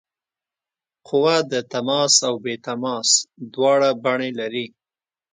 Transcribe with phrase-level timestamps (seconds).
[1.07, 3.09] قوه د تماس او بې تماس
[3.53, 4.65] دواړه بڼې لري.